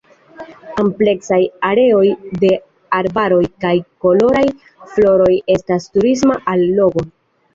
Ampleksaj 0.83 1.37
areoj 1.67 2.05
de 2.43 2.49
arbaroj 3.01 3.43
kaj 3.65 3.73
koloraj 4.05 4.43
floroj 4.95 5.31
estas 5.59 5.85
turisma 5.99 6.39
allogo. 6.55 7.07